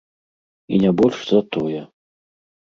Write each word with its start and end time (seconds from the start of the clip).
І 0.77 0.79
не 0.85 0.91
больш 1.03 1.19
за 1.29 1.43
тое. 1.53 1.81